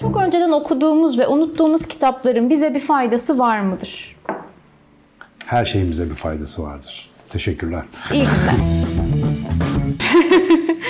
Çok 0.00 0.16
önceden 0.16 0.50
okuduğumuz 0.50 1.18
ve 1.18 1.28
unuttuğumuz 1.28 1.86
kitapların 1.86 2.50
bize 2.50 2.74
bir 2.74 2.80
faydası 2.80 3.38
var 3.38 3.60
mıdır? 3.60 4.16
Her 5.46 5.64
şeyimize 5.64 6.10
bir 6.10 6.14
faydası 6.14 6.62
vardır. 6.62 7.10
Teşekkürler. 7.30 7.82
İyi 8.12 8.24
günler. 8.24 8.54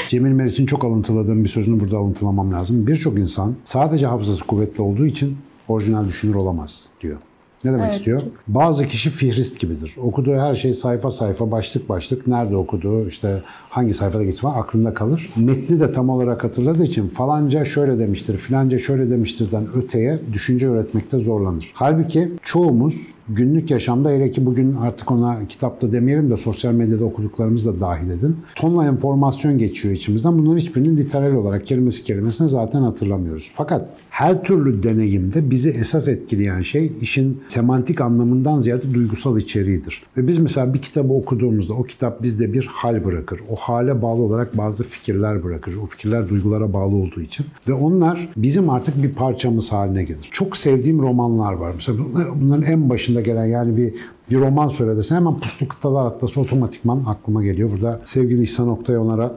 Cemil 0.09 0.31
Meriç'in 0.31 0.67
çok 0.67 0.85
alıntıladığım 0.85 1.45
bir 1.45 1.49
sözünü 1.49 1.81
burada 1.81 1.97
alıntılamam 1.97 2.53
lazım. 2.53 2.87
Birçok 2.87 3.19
insan 3.19 3.55
sadece 3.65 4.07
hafızası 4.07 4.47
kuvvetli 4.47 4.83
olduğu 4.83 5.07
için 5.07 5.39
orijinal 5.69 6.09
düşünür 6.09 6.35
olamaz 6.35 6.85
diyor. 7.01 7.19
Ne 7.65 7.73
demek 7.73 7.85
Evet, 7.85 7.95
istiyor? 7.95 8.23
Bazı 8.49 8.87
kişi 8.87 9.11
fihrist 9.11 9.61
gibidir. 9.61 9.95
Okuduğu 10.03 10.35
her 10.35 10.55
şey 10.55 10.75
sayfa 10.75 11.11
sayfa, 11.11 11.51
başlık 11.51 11.89
başlık, 11.89 12.27
nerede 12.27 12.57
okuduğu, 12.57 13.09
işte 13.09 13.43
hangi 13.71 13.95
sayfada 13.95 14.25
geçti 14.25 14.41
falan 14.41 14.59
aklında 14.59 14.95
kalır. 14.95 15.31
Metni 15.37 15.81
de 15.81 15.93
tam 15.93 16.09
olarak 16.09 16.45
hatırladığı 16.45 16.85
için 16.85 17.09
falanca 17.09 17.65
şöyle 17.65 17.99
demiştir, 17.99 18.37
filanca 18.37 18.79
şöyle 18.79 19.11
demiştirden 19.11 19.67
öteye 19.75 20.21
düşünce 20.33 20.69
öğretmekte 20.69 21.19
zorlanır. 21.19 21.71
Halbuki 21.75 22.33
çoğumuz 22.43 23.07
günlük 23.29 23.71
yaşamda 23.71 24.11
hele 24.11 24.31
ki 24.31 24.47
bugün 24.47 24.77
artık 24.77 25.11
ona 25.11 25.47
kitapta 25.49 25.93
demeyelim 25.93 26.31
de 26.31 26.37
sosyal 26.37 26.73
medyada 26.73 27.05
okuduklarımız 27.05 27.67
da 27.67 27.81
dahil 27.81 28.11
edin. 28.11 28.37
Tonla 28.55 28.87
enformasyon 28.87 29.59
geçiyor 29.59 29.95
içimizden. 29.95 30.39
Bunların 30.39 30.59
hiçbirini 30.59 30.97
literal 30.97 31.35
olarak 31.35 31.67
kelimesi 31.67 32.05
kelimesine 32.05 32.49
zaten 32.49 32.83
hatırlamıyoruz. 32.83 33.53
Fakat 33.55 33.89
her 34.11 34.45
türlü 34.45 34.83
deneyimde 34.83 35.51
bizi 35.51 35.71
esas 35.71 36.09
etkileyen 36.09 36.63
şey 36.63 36.93
işin 37.01 37.43
semantik 37.49 38.01
anlamından 38.01 38.61
ziyade 38.61 38.95
duygusal 38.95 39.39
içeriğidir. 39.39 40.03
Ve 40.17 40.29
biz 40.29 40.39
mesela 40.39 40.75
bir 40.75 40.83
kitabı 40.83 41.13
okuduğumuzda 41.13 41.75
o 41.75 41.83
kitap 41.83 42.23
bizde 42.23 42.53
bir 42.53 42.67
hal 42.67 43.05
bırakır. 43.05 43.41
O 43.51 43.57
hale 43.57 44.03
bağlı 44.03 44.23
olarak 44.23 44.59
bazı 44.59 44.85
fikirler 44.85 45.45
bırakır. 45.45 45.77
O 45.77 45.87
fikirler 45.87 46.29
duygulara 46.29 46.73
bağlı 46.73 46.97
olduğu 46.97 47.21
için. 47.21 47.47
Ve 47.69 47.73
onlar 47.73 48.29
bizim 48.37 48.71
artık 48.71 49.03
bir 49.03 49.13
parçamız 49.13 49.73
haline 49.73 50.05
gelir. 50.05 50.29
Çok 50.31 50.57
sevdiğim 50.57 51.03
romanlar 51.03 51.53
var. 51.53 51.73
Mesela 51.75 51.99
bunların 52.41 52.63
en 52.63 52.91
başında 52.91 53.14
gelen 53.21 53.45
yani 53.45 53.77
bir 53.77 53.95
bir 54.31 54.41
roman 54.41 54.69
söyle 54.69 54.97
desen 54.97 55.17
hemen 55.17 55.41
Puslu 55.41 55.69
Kıtalar 55.69 56.07
Atlası 56.07 56.41
otomatikman 56.41 57.03
aklıma 57.07 57.45
geliyor. 57.45 57.73
Burada 57.73 58.01
sevgili 58.05 58.43
İhsan 58.43 58.69
Oktay 58.69 58.99
onlara 58.99 59.35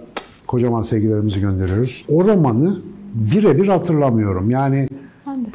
kocaman 0.47 0.81
sevgilerimizi 0.81 1.41
gönderiyoruz. 1.41 2.05
O 2.09 2.23
romanı 2.23 2.79
birebir 3.13 3.67
hatırlamıyorum. 3.67 4.49
Yani 4.49 4.87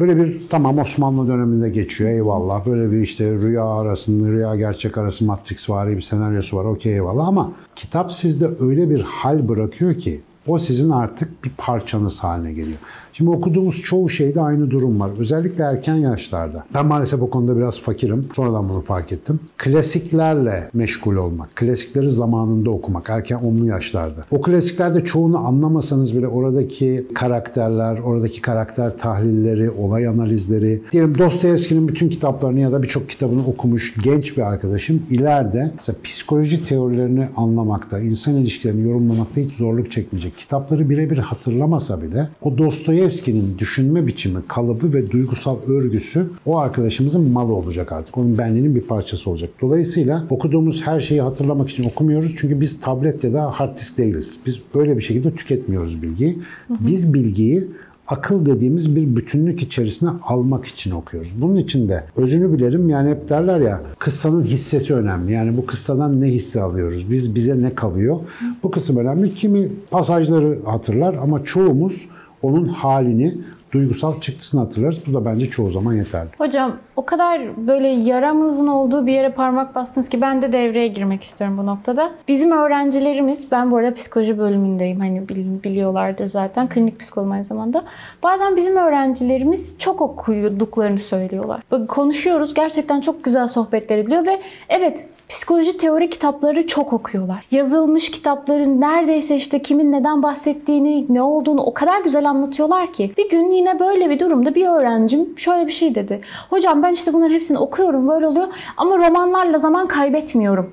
Böyle 0.01 0.17
bir 0.17 0.42
tamam 0.51 0.79
Osmanlı 0.79 1.29
döneminde 1.29 1.69
geçiyor 1.69 2.11
eyvallah. 2.11 2.67
Böyle 2.67 2.92
bir 2.92 3.01
işte 3.01 3.33
rüya 3.33 3.64
arasında 3.64 4.29
rüya 4.29 4.57
gerçek 4.57 4.98
arası 4.98 5.25
Matrix 5.25 5.70
var 5.70 5.89
bir 5.89 6.01
senaryosu 6.01 6.57
var 6.57 6.64
okey 6.64 6.95
eyvallah 6.95 7.27
ama 7.27 7.53
kitap 7.77 8.12
sizde 8.12 8.48
öyle 8.61 8.91
bir 8.91 9.01
hal 9.01 9.48
bırakıyor 9.48 9.95
ki 9.95 10.20
o 10.47 10.59
sizin 10.59 10.91
artık 10.91 11.45
bir 11.45 11.51
parçanız 11.59 12.20
haline 12.20 12.53
geliyor. 12.53 12.79
Şimdi 13.12 13.30
okuduğumuz 13.30 13.82
çoğu 13.82 14.08
şeyde 14.08 14.41
aynı 14.41 14.70
durum 14.70 15.00
var. 15.00 15.10
Özellikle 15.18 15.64
erken 15.64 15.94
yaşlarda. 15.94 16.64
Ben 16.74 16.86
maalesef 16.86 17.22
o 17.22 17.30
konuda 17.30 17.56
biraz 17.56 17.80
fakirim. 17.80 18.28
Sonradan 18.36 18.68
bunu 18.68 18.80
fark 18.80 19.12
ettim. 19.12 19.41
Klasiklerle 19.58 20.70
meşgul 20.72 21.16
olmak. 21.16 21.56
Klasikleri 21.56 22.10
zamanında 22.10 22.70
okumak. 22.70 23.10
Erken 23.10 23.36
onlu 23.36 23.66
yaşlarda. 23.66 24.24
O 24.30 24.40
klasiklerde 24.40 25.05
çoğunu 25.05 25.38
anlamasanız 25.38 26.16
bile 26.16 26.28
oradaki 26.28 27.06
karakterler, 27.14 27.98
oradaki 27.98 28.40
karakter 28.40 28.98
tahlilleri, 28.98 29.70
olay 29.70 30.06
analizleri. 30.06 30.83
Diyelim 30.92 31.18
Dostoyevski'nin 31.18 31.88
bütün 31.88 32.08
kitaplarını 32.08 32.60
ya 32.60 32.72
da 32.72 32.83
birçok 32.83 33.08
kitabını 33.08 33.46
okumuş 33.46 33.94
genç 34.02 34.36
bir 34.36 34.42
arkadaşım 34.42 35.02
ileride 35.10 35.72
mesela 35.77 35.96
psikoloji 36.05 36.64
teorilerini 36.64 37.28
anlamakta, 37.36 38.00
insan 38.00 38.36
ilişkilerini 38.36 38.88
yorumlamakta 38.88 39.40
hiç 39.40 39.52
zorluk 39.52 39.92
çekmeyecek. 39.92 40.36
Kitapları 40.36 40.90
birebir 40.90 41.18
hatırlamasa 41.18 42.02
bile 42.02 42.28
o 42.42 42.58
Dostoyevski'nin 43.03 43.58
düşünme 43.58 44.06
biçimi, 44.06 44.39
kalıbı 44.48 44.92
ve 44.92 45.11
duygusal 45.11 45.56
örgüsü 45.69 46.27
o 46.47 46.58
arkadaşımızın 46.58 47.31
malı 47.31 47.53
olacak 47.53 47.92
artık. 47.92 48.19
Onun 48.19 48.39
benliğinin 48.39 48.74
bir 48.74 48.80
parçası 48.80 49.30
olacak. 49.30 49.51
Dolayısıyla 49.61 50.27
okuduğumuz 50.30 50.86
her 50.86 51.01
şeyi 51.01 51.20
hatırlamak 51.20 51.70
için 51.70 51.85
okumuyoruz. 51.85 52.35
Çünkü 52.39 52.61
biz 52.61 52.80
tablet 52.80 53.24
ya 53.24 53.33
da 53.33 53.51
hard 53.51 53.79
disk 53.79 53.98
değiliz. 53.98 54.36
Biz 54.46 54.63
böyle 54.74 54.96
bir 54.96 55.02
şekilde 55.02 55.35
tüketmiyoruz 55.35 56.02
bilgiyi. 56.02 56.39
Biz 56.70 57.14
bilgiyi 57.14 57.68
akıl 58.08 58.46
dediğimiz 58.46 58.96
bir 58.96 59.17
bütünlük 59.17 59.63
içerisine 59.63 60.11
almak 60.23 60.64
için 60.64 60.90
okuyoruz. 60.90 61.30
Bunun 61.36 61.57
için 61.57 61.89
de 61.89 62.05
özünü 62.17 62.52
bilerim 62.52 62.89
yani 62.89 63.11
hep 63.11 63.29
derler 63.29 63.61
ya 63.61 63.80
kıssanın 63.98 64.42
hissesi 64.42 64.95
önemli. 64.95 65.33
Yani 65.33 65.57
bu 65.57 65.67
kıssadan 65.67 66.20
ne 66.20 66.27
hisse 66.27 66.63
alıyoruz? 66.63 67.11
Biz 67.11 67.34
bize 67.34 67.63
ne 67.63 67.74
kalıyor? 67.74 68.19
Bu 68.63 68.70
kısım 68.70 68.96
önemli. 68.96 69.34
Kimi 69.34 69.69
pasajları 69.90 70.58
hatırlar 70.64 71.14
ama 71.14 71.45
çoğumuz 71.45 72.08
onun 72.42 72.69
halini, 72.69 73.35
duygusal 73.73 74.20
çıktısını 74.20 74.61
hatırlarız. 74.61 75.07
Bu 75.07 75.14
da 75.14 75.25
bence 75.25 75.51
çoğu 75.51 75.70
zaman 75.70 75.92
yeterli. 75.92 76.29
Hocam 76.39 76.77
o 76.97 77.05
kadar 77.05 77.67
böyle 77.67 77.89
yaramızın 77.89 78.67
olduğu 78.67 79.07
bir 79.07 79.13
yere 79.13 79.33
parmak 79.33 79.75
bastınız 79.75 80.08
ki 80.08 80.20
ben 80.20 80.42
de 80.42 80.52
devreye 80.52 80.86
girmek 80.86 81.25
istiyorum 81.25 81.58
bu 81.58 81.67
noktada. 81.67 82.11
Bizim 82.29 82.51
öğrencilerimiz, 82.51 83.51
ben 83.52 83.70
bu 83.70 83.77
arada 83.77 83.95
psikoloji 83.95 84.39
bölümündeyim 84.39 85.01
hani 85.01 85.29
biliyorlardır 85.64 86.27
zaten 86.27 86.69
klinik 86.69 87.01
psikolog 87.01 87.33
aynı 87.33 87.45
zamanda. 87.45 87.85
Bazen 88.23 88.57
bizim 88.57 88.77
öğrencilerimiz 88.77 89.79
çok 89.79 90.01
okuduklarını 90.01 90.98
söylüyorlar. 90.98 91.63
Konuşuyoruz 91.89 92.55
gerçekten 92.55 93.01
çok 93.01 93.25
güzel 93.25 93.48
sohbetler 93.48 93.98
ediliyor 93.98 94.27
ve 94.27 94.41
evet 94.69 95.07
Psikoloji 95.33 95.77
teori 95.77 96.11
kitapları 96.11 96.67
çok 96.67 96.93
okuyorlar. 96.93 97.47
Yazılmış 97.51 98.11
kitapların 98.11 98.81
neredeyse 98.81 99.37
işte 99.37 99.63
kimin 99.63 99.93
neden 99.93 100.23
bahsettiğini, 100.23 101.07
ne 101.09 101.23
olduğunu 101.23 101.63
o 101.63 101.75
kadar 101.75 102.01
güzel 102.01 102.31
anlatıyorlar 102.31 102.93
ki. 102.93 103.13
Bir 103.19 103.31
gün 103.31 103.51
yine 103.51 103.81
böyle 103.81 104.11
bir 104.11 104.19
durumda 104.19 104.55
bir 104.55 104.67
öğrencim 104.67 105.39
şöyle 105.39 105.67
bir 105.67 105.73
şey 105.73 105.95
dedi. 105.95 106.20
Hocam 106.51 106.83
ben 106.83 106.93
işte 106.93 107.13
bunların 107.13 107.35
hepsini 107.35 107.59
okuyorum 107.59 108.09
böyle 108.09 108.27
oluyor 108.27 108.48
ama 108.77 108.98
romanlarla 108.98 109.59
zaman 109.59 109.89
kaybetmiyorum. 109.89 110.73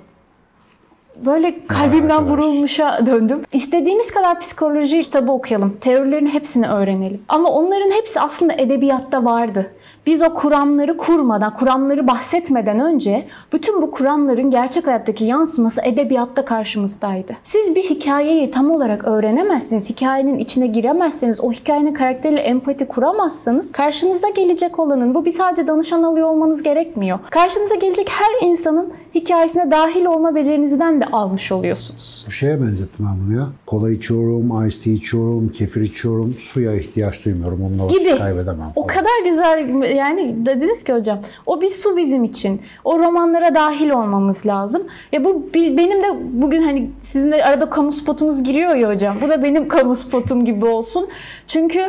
Böyle 1.26 1.68
kalbimden 1.68 2.26
vurulmuşa 2.30 3.06
döndüm. 3.06 3.42
İstediğimiz 3.54 4.12
kadar 4.12 4.40
psikoloji 4.40 5.02
kitabı 5.02 5.32
okuyalım. 5.32 5.78
Teorilerin 5.82 6.28
hepsini 6.28 6.68
öğrenelim. 6.68 7.22
Ama 7.30 7.50
onların 7.50 7.92
hepsi 7.92 8.20
aslında 8.20 8.54
edebiyatta 8.54 9.26
vardı. 9.26 9.72
Biz 10.06 10.22
o 10.22 10.34
kuramları 10.34 10.98
kurmadan, 10.98 11.54
kuramları 11.54 12.08
bahsetmeden 12.08 12.80
önce 12.80 13.24
bütün 13.54 13.82
bu 13.82 13.92
kuramların 13.92 14.50
gerçek 14.50 14.88
hayattaki 14.88 15.26
yansıması 15.26 15.82
edebiyatta 15.82 16.46
karşımızdaydı. 16.46 17.34
Siz 17.44 17.76
bir 17.76 17.84
hikayeyi 17.84 18.52
tam 18.52 18.72
olarak 18.72 19.08
öğrenemezsiniz, 19.08 19.90
hikayenin 19.90 20.40
içine 20.40 20.68
giremezseniz, 20.68 21.42
o 21.42 21.52
hikayenin 21.52 21.94
karakteriyle 21.94 22.42
empati 22.42 22.88
kuramazsanız 22.88 23.72
karşınıza 23.72 24.30
gelecek 24.30 24.80
olanın, 24.80 25.16
bu 25.16 25.26
bir 25.26 25.32
sadece 25.32 25.68
danışan 25.68 26.04
alıyor 26.04 26.28
olmanız 26.28 26.64
gerekmiyor. 26.64 27.20
Karşınıza 27.30 27.76
gelecek 27.76 28.10
her 28.10 28.48
insanın 28.48 28.94
hikayesine 29.16 29.72
dahil 29.72 30.06
olma 30.06 30.36
becerinizden 30.36 31.02
de 31.02 31.06
almış 31.12 31.52
oluyorsunuz. 31.52 32.24
Bu 32.28 32.32
şeye 32.32 32.62
benzettim 32.62 33.06
ben 33.10 33.18
bunu 33.26 33.38
ya. 33.40 33.48
Kola 33.66 33.92
içiyorum, 33.92 34.68
ice 34.68 34.78
tea 34.84 34.94
içiyorum, 34.94 35.50
kefir 35.50 35.82
içiyorum, 35.82 36.36
suya 36.40 36.76
ihtiyaç 36.76 37.26
duymuyorum. 37.26 37.64
Onunla 37.64 37.88
Gibi. 37.88 38.18
kaybedemem. 38.18 38.72
O 38.76 38.88
kadar 38.88 39.24
güzel 39.26 39.70
yani 39.96 40.46
dediniz 40.46 40.84
ki 40.84 40.94
hocam 40.94 41.20
o 41.46 41.62
bir 41.62 41.70
su 41.70 41.98
bizim 41.98 42.24
için. 42.24 42.62
O 42.86 43.00
romanlara 43.00 43.56
dahil 43.56 43.90
olmamız 43.90 44.46
lazım. 44.46 44.84
Ya 45.12 45.24
bu 45.24 45.50
benim 45.54 46.04
de 46.04 46.08
bugün 46.42 46.62
hani 46.62 46.90
sizin 47.00 47.32
de 47.32 47.44
arada 47.46 47.70
kamu 47.70 47.92
spotunuz 47.94 48.44
giriyor 48.44 48.76
ya 48.76 48.90
hocam. 48.90 49.18
Bu 49.22 49.30
da 49.30 49.44
benim 49.44 49.68
kamu 49.68 49.96
spotum 49.96 50.46
gibi 50.46 50.66
olsun. 50.66 51.08
Çünkü 51.48 51.82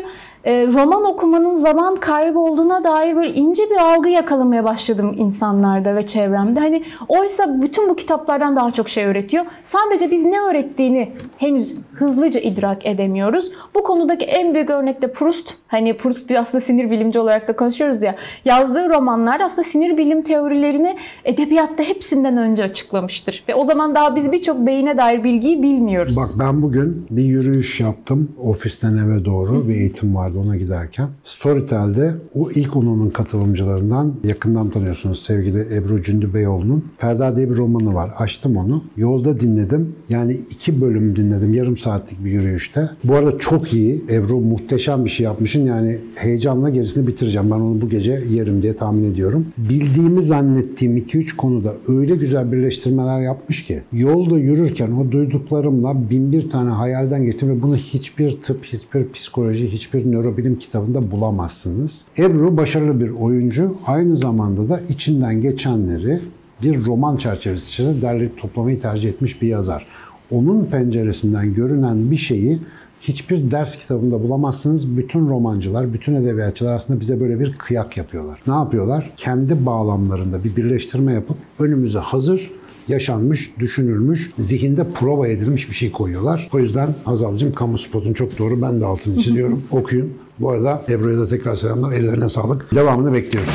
roman 0.47 1.05
okumanın 1.05 1.55
zaman 1.55 1.97
kaybı 1.97 2.39
olduğuna 2.39 2.85
dair 2.85 3.17
böyle 3.17 3.33
ince 3.33 3.63
bir 3.71 3.77
algı 3.77 4.09
yakalamaya 4.09 4.65
başladım 4.65 5.15
insanlarda 5.19 5.97
ve 5.97 6.07
çevremde. 6.07 6.61
Hani 6.61 6.83
oysa 7.09 7.63
bütün 7.63 7.89
bu 7.89 7.97
kitaplardan 7.97 8.57
daha 8.57 8.71
çok 8.71 8.89
şey 8.89 9.05
öğretiyor. 9.05 9.45
Sadece 9.65 10.11
biz 10.11 10.25
ne 10.25 10.41
öğrettiğini 10.41 11.13
henüz 11.39 11.77
hızlıca 11.93 12.41
idrak 12.41 12.87
edemiyoruz. 12.87 13.53
Bu 13.75 13.83
konudaki 13.83 14.25
en 14.25 14.55
büyük 14.55 14.71
örnek 14.71 15.03
de 15.03 15.13
Proust. 15.13 15.55
Hani 15.69 15.97
Proust 15.97 16.31
bir 16.31 16.37
aslında 16.37 16.61
sinir 16.61 16.91
bilimci 16.91 17.19
olarak 17.19 17.49
da 17.49 17.57
konuşuyoruz 17.57 18.03
ya. 18.03 18.15
Yazdığı 18.45 18.89
romanlar 18.89 19.41
aslında 19.41 19.69
sinir 19.69 19.99
bilim 19.99 20.23
teorilerini 20.23 20.97
edebiyatta 21.25 21.83
hepsinden 21.83 22.37
önce 22.37 22.65
açıklamıştır. 22.65 23.45
Ve 23.49 23.55
o 23.55 23.65
zaman 23.65 23.95
daha 23.95 24.17
biz 24.17 24.33
birçok 24.33 24.67
beyine 24.67 24.99
dair 24.99 25.25
bilgiyi 25.25 25.63
bilmiyoruz. 25.63 26.17
Bak 26.17 26.29
ben 26.39 26.63
bugün 26.63 27.07
bir 27.11 27.25
yürüyüş 27.25 27.81
yaptım 27.81 28.33
ofisten 28.43 28.97
eve 28.97 29.25
doğru 29.25 29.69
bir 29.69 29.75
eğitim 29.75 30.17
vardı 30.17 30.30
vardı 30.31 30.39
ona 30.39 30.57
giderken. 30.57 31.09
Storytel'de 31.25 32.15
o 32.35 32.51
ilk 32.51 32.77
onunun 32.77 33.11
katılımcılarından 33.11 34.15
yakından 34.25 34.71
tanıyorsunuz 34.71 35.23
sevgili 35.23 35.61
Ebru 35.75 36.03
Cündü 36.03 36.35
Beyoğlu'nun 36.35 36.85
Ferda 36.99 37.37
diye 37.37 37.51
bir 37.51 37.57
romanı 37.57 37.95
var. 37.95 38.11
Açtım 38.19 38.57
onu. 38.57 38.85
Yolda 38.97 39.41
dinledim. 39.41 39.93
Yani 40.09 40.41
iki 40.51 40.81
bölüm 40.81 41.17
dinledim. 41.17 41.55
Yarım 41.55 41.77
saatlik 41.77 42.25
bir 42.25 42.31
yürüyüşte. 42.31 42.91
Bu 43.05 43.15
arada 43.15 43.39
çok 43.39 43.73
iyi. 43.73 44.05
Ebru 44.11 44.41
muhteşem 44.41 45.05
bir 45.05 45.11
şey 45.11 45.25
yapmışsın. 45.25 45.67
Yani 45.67 45.99
heyecanla 46.15 46.71
gerisini 46.71 47.07
bitireceğim. 47.07 47.51
Ben 47.51 47.57
onu 47.57 47.81
bu 47.81 47.89
gece 47.89 48.25
yerim 48.31 48.63
diye 48.63 48.77
tahmin 48.77 49.13
ediyorum. 49.13 49.47
Bildiğimi 49.59 50.23
zannettiğim 50.23 50.97
2-3 50.97 51.37
konuda 51.37 51.75
öyle 51.89 52.17
güzel 52.17 52.53
birleştirmeler 52.53 53.21
yapmış 53.21 53.65
ki 53.65 53.83
yolda 53.93 54.39
yürürken 54.39 54.91
o 54.93 55.13
duyduklarımla 55.13 56.11
bin 56.11 56.33
bir 56.33 56.49
tane 56.49 56.71
hayalden 56.71 57.25
geçtim 57.25 57.49
ve 57.49 57.63
bunu 57.63 57.77
hiçbir 57.77 58.41
tıp, 58.41 58.65
hiçbir 58.65 59.13
psikoloji, 59.13 59.73
hiçbir 59.73 60.05
nörobilim 60.21 60.59
kitabında 60.59 61.11
bulamazsınız. 61.11 62.05
Ebru 62.19 62.57
başarılı 62.57 63.01
bir 63.01 63.11
oyuncu. 63.11 63.77
Aynı 63.87 64.17
zamanda 64.17 64.69
da 64.69 64.81
içinden 64.89 65.41
geçenleri 65.41 66.21
bir 66.63 66.85
roman 66.85 67.17
çerçevesi 67.17 67.69
içinde 67.69 68.03
derleyip 68.03 68.39
toplamayı 68.39 68.81
tercih 68.81 69.09
etmiş 69.09 69.43
bir 69.43 69.49
yazar. 69.49 69.87
Onun 70.31 70.65
penceresinden 70.65 71.55
görünen 71.55 72.11
bir 72.11 72.17
şeyi 72.17 72.59
hiçbir 73.01 73.51
ders 73.51 73.79
kitabında 73.79 74.23
bulamazsınız. 74.23 74.97
Bütün 74.97 75.29
romancılar, 75.29 75.93
bütün 75.93 76.15
edebiyatçılar 76.15 76.75
aslında 76.75 77.01
bize 77.01 77.21
böyle 77.21 77.41
bir 77.41 77.53
kıyak 77.53 77.97
yapıyorlar. 77.97 78.43
Ne 78.47 78.55
yapıyorlar? 78.55 79.13
Kendi 79.17 79.67
bağlamlarında 79.67 80.45
bir 80.45 80.57
birleştirme 80.57 81.13
yapıp 81.13 81.37
önümüze 81.59 81.99
hazır 81.99 82.51
yaşanmış, 82.91 83.53
düşünülmüş, 83.59 84.31
zihinde 84.39 84.89
prova 84.91 85.29
edilmiş 85.29 85.71
bir 85.71 85.75
şey 85.75 85.93
koyuyorlar. 85.93 86.49
O 86.53 86.59
yüzden 86.59 86.95
Hazal'cığım 87.05 87.55
kamu 87.55 87.79
spotun 87.79 88.13
çok 88.13 88.39
doğru. 88.39 88.63
Ben 88.63 88.81
de 88.81 88.85
altını 88.85 89.23
çiziyorum. 89.23 89.63
Okuyun. 89.71 90.13
Bu 90.39 90.51
arada 90.51 90.83
Ebru'ya 90.89 91.19
da 91.19 91.29
tekrar 91.29 91.57
selamlar. 91.57 91.93
Ellerine 91.93 92.29
sağlık. 92.29 92.75
Devamını 92.75 93.13
bekliyoruz. 93.13 93.55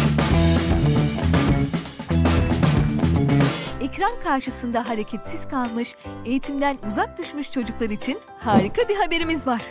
Ekran 3.82 4.12
karşısında 4.24 4.90
hareketsiz 4.90 5.48
kalmış, 5.48 5.96
eğitimden 6.26 6.78
uzak 6.88 7.20
düşmüş 7.20 7.52
çocuklar 7.52 7.90
için 7.90 8.18
harika 8.40 8.90
bir 8.90 8.96
haberimiz 8.96 9.48
var. 9.48 9.62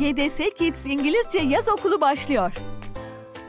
YDS 0.00 0.38
Kids 0.58 0.86
İngilizce 0.86 1.38
Yaz 1.38 1.68
Okulu 1.68 2.00
başlıyor. 2.00 2.52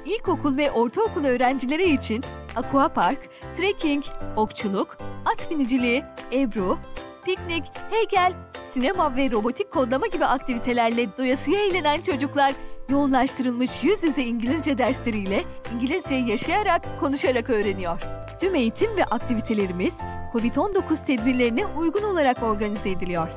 İlkokul 0.06 0.58
ve 0.58 0.72
ortaokul 0.72 1.26
öğrencileri 1.26 1.94
için 1.94 2.24
aquapark, 2.56 3.20
trekking, 3.58 4.04
okçuluk, 4.36 4.98
at 5.28 5.52
biniciliği, 5.52 6.04
ebru, 6.34 6.78
piknik, 7.26 7.64
heykel, 7.90 8.34
sinema 8.74 9.16
ve 9.16 9.32
robotik 9.32 9.72
kodlama 9.72 10.08
gibi 10.08 10.26
aktivitelerle 10.26 11.18
doyasıya 11.18 11.60
eğlenen 11.60 12.02
çocuklar 12.02 12.54
yoğunlaştırılmış 12.90 13.84
yüz 13.84 14.04
yüze 14.04 14.24
İngilizce 14.24 14.78
dersleriyle 14.78 15.44
İngilizceyi 15.76 16.30
yaşayarak, 16.30 17.00
konuşarak 17.00 17.50
öğreniyor. 17.50 18.02
Tüm 18.40 18.56
eğitim 18.56 18.98
ve 18.98 19.04
aktivitelerimiz 19.04 20.00
COVID-19 20.34 21.06
tedbirlerine 21.06 21.66
uygun 21.66 22.04
olarak 22.04 22.44
organize 22.44 22.90
ediliyor. 22.90 23.28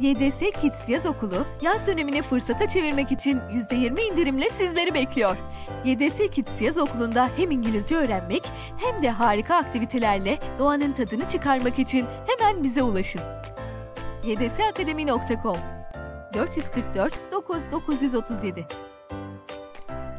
YDS 0.00 0.40
Kids 0.60 0.88
Yaz 0.88 1.06
Okulu, 1.06 1.46
yaz 1.62 1.86
dönemini 1.86 2.22
fırsata 2.22 2.68
çevirmek 2.68 3.12
için 3.12 3.38
%20 3.38 4.00
indirimle 4.00 4.50
sizleri 4.50 4.94
bekliyor. 4.94 5.36
YDS 5.84 6.30
Kids 6.30 6.62
Yaz 6.62 6.78
Okulu'nda 6.78 7.30
hem 7.36 7.50
İngilizce 7.50 7.96
öğrenmek 7.96 8.42
hem 8.76 9.02
de 9.02 9.10
harika 9.10 9.56
aktivitelerle 9.56 10.38
doğanın 10.58 10.92
tadını 10.92 11.28
çıkarmak 11.28 11.78
için 11.78 12.06
hemen 12.26 12.62
bize 12.62 12.82
ulaşın. 12.82 13.22
ydsakademi.com 14.24 15.58
444 16.34 17.32
9937 17.32 18.66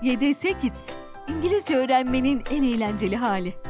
YDS 0.04 0.42
Kids, 0.42 0.90
İngilizce 1.28 1.76
öğrenmenin 1.76 2.44
en 2.52 2.64
eğlenceli 2.64 3.16
hali. 3.16 3.69